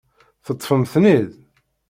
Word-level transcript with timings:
Teṭṭfem-ten-id? 0.45 1.29